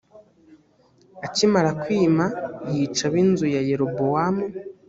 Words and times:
akimara 1.25 1.71
kwima 1.81 2.25
yica 2.73 3.03
ab 3.09 3.13
inzu 3.23 3.45
ya 3.55 3.61
yerobowamu 3.69 4.43